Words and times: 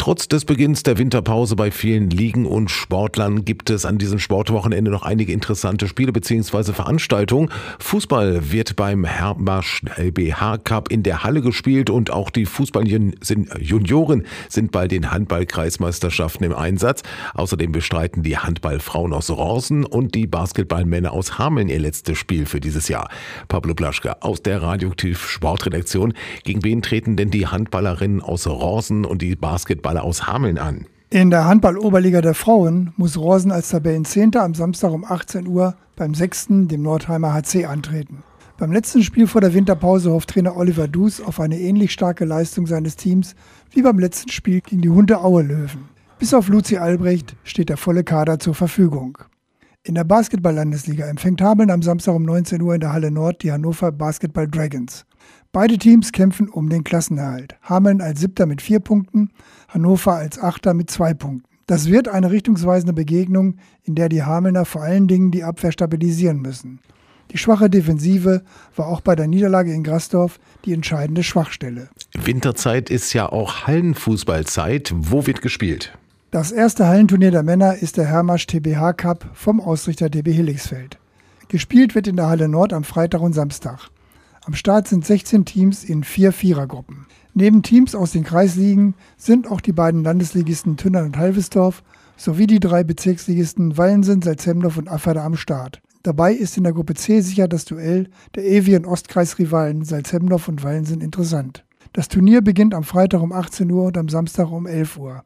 Trotz 0.00 0.28
des 0.28 0.46
Beginns 0.46 0.82
der 0.82 0.96
Winterpause 0.96 1.56
bei 1.56 1.70
vielen 1.70 2.08
Ligen 2.08 2.46
und 2.46 2.70
Sportlern 2.70 3.44
gibt 3.44 3.68
es 3.68 3.84
an 3.84 3.98
diesem 3.98 4.18
Sportwochenende 4.18 4.90
noch 4.90 5.02
einige 5.02 5.34
interessante 5.34 5.86
Spiele 5.88 6.10
bzw. 6.10 6.72
Veranstaltungen. 6.72 7.50
Fußball 7.80 8.50
wird 8.50 8.76
beim 8.76 9.04
Hermarsch 9.04 9.82
LBH 9.98 10.56
Cup 10.64 10.90
in 10.90 11.02
der 11.02 11.22
Halle 11.22 11.42
gespielt 11.42 11.90
und 11.90 12.10
auch 12.10 12.30
die 12.30 12.46
Fußballjunioren 12.46 14.24
sind 14.48 14.72
bei 14.72 14.88
den 14.88 15.10
Handballkreismeisterschaften 15.10 16.46
im 16.46 16.54
Einsatz. 16.54 17.02
Außerdem 17.34 17.70
bestreiten 17.70 18.22
die 18.22 18.38
Handballfrauen 18.38 19.12
aus 19.12 19.28
Rorsen 19.28 19.84
und 19.84 20.14
die 20.14 20.26
Basketballmänner 20.26 21.12
aus 21.12 21.36
Hameln 21.36 21.68
ihr 21.68 21.78
letztes 21.78 22.16
Spiel 22.16 22.46
für 22.46 22.60
dieses 22.60 22.88
Jahr. 22.88 23.10
Pablo 23.48 23.74
Blaschke 23.74 24.22
aus 24.22 24.42
der 24.42 24.62
Radioaktiv 24.62 25.28
Sportredaktion. 25.28 26.14
Gegen 26.44 26.64
wen 26.64 26.80
treten 26.80 27.16
denn 27.16 27.30
die 27.30 27.48
Handballerinnen 27.48 28.22
aus 28.22 28.46
Rorsen 28.46 29.04
und 29.04 29.20
die 29.20 29.36
Basketball 29.36 29.89
Fußballer 29.90 30.04
aus 30.04 30.26
Hameln 30.26 30.58
an. 30.58 30.86
In 31.10 31.30
der 31.30 31.46
Handball-Oberliga 31.46 32.20
der 32.20 32.34
Frauen 32.34 32.92
muss 32.96 33.16
Rosen 33.16 33.50
als 33.50 33.70
Tabellenzehnter 33.70 34.42
am 34.42 34.54
Samstag 34.54 34.92
um 34.92 35.04
18 35.04 35.48
Uhr 35.48 35.74
beim 35.96 36.14
6. 36.14 36.46
dem 36.68 36.82
Nordheimer 36.82 37.34
HC 37.34 37.64
antreten. 37.64 38.22
Beim 38.56 38.70
letzten 38.70 39.02
Spiel 39.02 39.26
vor 39.26 39.40
der 39.40 39.52
Winterpause 39.52 40.12
hofft 40.12 40.30
Trainer 40.30 40.56
Oliver 40.56 40.86
Dus 40.86 41.20
auf 41.20 41.40
eine 41.40 41.58
ähnlich 41.58 41.92
starke 41.92 42.24
Leistung 42.24 42.66
seines 42.66 42.94
Teams 42.94 43.34
wie 43.72 43.82
beim 43.82 43.98
letzten 43.98 44.30
Spiel 44.30 44.60
gegen 44.60 44.82
die 44.82 44.90
Hunde 44.90 45.20
Aue 45.24 45.42
Löwen. 45.42 45.88
Bis 46.20 46.34
auf 46.34 46.48
Luzi 46.48 46.76
Albrecht 46.76 47.34
steht 47.42 47.70
der 47.70 47.76
volle 47.76 48.04
Kader 48.04 48.38
zur 48.38 48.54
Verfügung. 48.54 49.18
In 49.82 49.94
der 49.94 50.04
Basketball-Landesliga 50.04 51.06
empfängt 51.06 51.42
Hameln 51.42 51.70
am 51.70 51.82
Samstag 51.82 52.14
um 52.14 52.22
19 52.22 52.60
Uhr 52.62 52.74
in 52.74 52.80
der 52.80 52.92
Halle 52.92 53.10
Nord 53.10 53.42
die 53.42 53.50
Hannover 53.50 53.90
Basketball 53.90 54.46
Dragons. 54.46 55.06
Beide 55.52 55.78
Teams 55.78 56.12
kämpfen 56.12 56.48
um 56.48 56.68
den 56.68 56.84
Klassenerhalt. 56.84 57.56
Hameln 57.62 58.00
als 58.00 58.20
Siebter 58.20 58.46
mit 58.46 58.62
vier 58.62 58.78
Punkten, 58.78 59.30
Hannover 59.68 60.14
als 60.14 60.38
Achter 60.38 60.74
mit 60.74 60.90
zwei 60.92 61.12
Punkten. 61.12 61.44
Das 61.66 61.86
wird 61.86 62.06
eine 62.06 62.30
richtungsweisende 62.30 62.92
Begegnung, 62.92 63.56
in 63.82 63.96
der 63.96 64.08
die 64.08 64.22
Hamelner 64.22 64.64
vor 64.64 64.82
allen 64.82 65.08
Dingen 65.08 65.32
die 65.32 65.42
Abwehr 65.42 65.72
stabilisieren 65.72 66.40
müssen. 66.40 66.78
Die 67.32 67.38
schwache 67.38 67.68
Defensive 67.68 68.42
war 68.76 68.86
auch 68.86 69.00
bei 69.00 69.16
der 69.16 69.26
Niederlage 69.26 69.72
in 69.72 69.82
Grasdorf 69.82 70.38
die 70.64 70.72
entscheidende 70.72 71.24
Schwachstelle. 71.24 71.88
Winterzeit 72.16 72.88
ist 72.88 73.12
ja 73.12 73.28
auch 73.28 73.66
Hallenfußballzeit. 73.66 74.92
Wo 74.96 75.26
wird 75.26 75.42
gespielt? 75.42 75.96
Das 76.30 76.52
erste 76.52 76.86
Hallenturnier 76.86 77.32
der 77.32 77.42
Männer 77.42 77.74
ist 77.74 77.96
der 77.96 78.06
Hermarsch 78.06 78.46
TBH 78.46 78.92
Cup 78.92 79.28
vom 79.34 79.60
Ausrichter 79.60 80.10
DB 80.10 80.30
Hilligsfeld. 80.30 80.98
Gespielt 81.48 81.96
wird 81.96 82.06
in 82.06 82.14
der 82.14 82.28
Halle 82.28 82.48
Nord 82.48 82.72
am 82.72 82.84
Freitag 82.84 83.20
und 83.20 83.32
Samstag. 83.32 83.90
Am 84.46 84.54
Start 84.54 84.88
sind 84.88 85.04
16 85.04 85.44
Teams 85.44 85.84
in 85.84 86.02
vier 86.02 86.32
Vierergruppen. 86.32 87.06
Neben 87.34 87.62
Teams 87.62 87.94
aus 87.94 88.12
den 88.12 88.24
Kreisligen 88.24 88.94
sind 89.18 89.50
auch 89.50 89.60
die 89.60 89.72
beiden 89.72 90.02
Landesligisten 90.02 90.78
Tünnern 90.78 91.06
und 91.06 91.18
Halvesdorf 91.18 91.82
sowie 92.16 92.46
die 92.46 92.58
drei 92.58 92.82
Bezirksligisten 92.82 93.76
Wallensen, 93.76 94.22
Salzhemdorf 94.22 94.78
und 94.78 94.88
Afferde 94.88 95.20
am 95.20 95.36
Start. 95.36 95.82
Dabei 96.02 96.32
ist 96.32 96.56
in 96.56 96.64
der 96.64 96.72
Gruppe 96.72 96.94
C 96.94 97.20
sicher 97.20 97.48
das 97.48 97.66
Duell 97.66 98.08
der 98.34 98.44
Ewi- 98.44 98.76
und 98.76 98.86
Ostkreisrivalen 98.86 99.84
Salzhemdorf 99.84 100.48
und 100.48 100.64
Wallensen 100.64 101.02
interessant. 101.02 101.64
Das 101.92 102.08
Turnier 102.08 102.40
beginnt 102.40 102.72
am 102.72 102.84
Freitag 102.84 103.20
um 103.20 103.32
18 103.32 103.70
Uhr 103.70 103.84
und 103.84 103.98
am 103.98 104.08
Samstag 104.08 104.50
um 104.50 104.66
11 104.66 104.96
Uhr. 104.96 105.22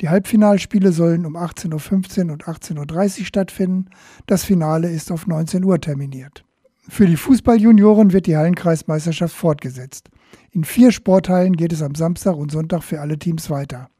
Die 0.00 0.08
Halbfinalspiele 0.08 0.90
sollen 0.90 1.24
um 1.24 1.36
18.15 1.36 2.26
Uhr 2.26 2.32
und 2.32 2.44
18.30 2.44 3.20
Uhr 3.20 3.26
stattfinden. 3.26 3.86
Das 4.26 4.44
Finale 4.44 4.90
ist 4.90 5.12
auf 5.12 5.28
19 5.28 5.62
Uhr 5.64 5.80
terminiert. 5.80 6.44
Für 6.88 7.06
die 7.06 7.16
Fußballjunioren 7.16 8.12
wird 8.12 8.26
die 8.26 8.36
Hallenkreismeisterschaft 8.36 9.34
fortgesetzt. 9.34 10.08
In 10.52 10.64
vier 10.64 10.92
Sporthallen 10.92 11.56
geht 11.56 11.72
es 11.72 11.82
am 11.82 11.94
Samstag 11.94 12.36
und 12.36 12.52
Sonntag 12.52 12.82
für 12.84 13.00
alle 13.00 13.18
Teams 13.18 13.50
weiter. 13.50 13.90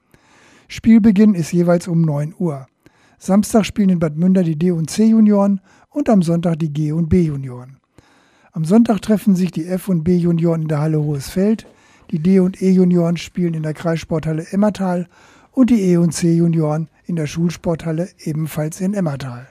Spielbeginn 0.69 1.35
ist 1.35 1.53
jeweils 1.53 1.89
um 1.89 2.03
9 2.03 2.35
Uhr. 2.39 2.67
Samstag 3.19 3.65
spielen 3.65 3.91
in 3.91 3.99
Bad 3.99 4.17
Münder 4.17 4.45
die 4.45 4.57
D- 4.57 4.71
und 4.71 4.89
C-Junioren 4.89 5.61
und 5.91 6.09
am 6.09 6.23
Sonntag 6.23 6.61
die 6.61 6.73
G- 6.73 6.93
und 6.93 7.09
B-Junioren. 7.09 7.79
Am 8.53 8.65
Sonntag 8.65 9.03
treffen 9.03 9.35
sich 9.35 9.51
die 9.51 9.67
F- 9.67 9.89
und 9.89 10.05
B-Junioren 10.05 10.63
in 10.63 10.69
der 10.69 10.81
Halle 10.81 11.03
Hohes 11.03 11.29
Feld, 11.29 11.67
die 12.13 12.21
D- 12.21 12.41
und 12.41 12.63
E-Junioren 12.63 13.17
spielen 13.17 13.55
in 13.55 13.65
der 13.65 13.75
Kreissporthalle 13.75 14.47
Emmertal 14.53 15.09
und 15.51 15.71
die 15.71 15.83
E- 15.83 15.97
und 15.97 16.13
C-Junioren 16.13 16.89
in 17.05 17.17
der 17.17 17.27
Schulsporthalle 17.27 18.09
ebenfalls 18.25 18.81
in 18.81 18.95
Emmertal. 18.95 19.49